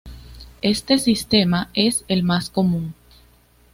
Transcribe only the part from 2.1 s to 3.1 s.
más común.